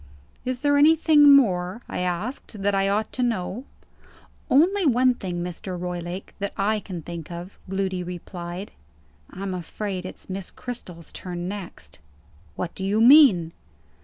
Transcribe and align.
"Is 0.45 0.63
there 0.63 0.77
anything 0.77 1.31
more," 1.35 1.83
I 1.87 1.99
asked, 1.99 2.63
"that 2.63 2.73
I 2.73 2.89
ought 2.89 3.13
to 3.13 3.21
know?" 3.21 3.65
"Only 4.49 4.83
one 4.83 5.13
thing, 5.13 5.43
Mr. 5.43 5.79
Roylake, 5.79 6.33
that 6.39 6.53
I 6.57 6.79
can 6.79 7.03
think 7.03 7.29
of," 7.31 7.59
Gloody 7.69 8.01
replied. 8.01 8.71
"I'm 9.29 9.53
afraid 9.53 10.03
it's 10.07 10.27
Miss 10.27 10.49
Cristel's 10.49 11.13
turn 11.13 11.47
next." 11.47 11.99
"What 12.55 12.73
do 12.73 12.83
you 12.83 12.99
mean?" 12.99 13.51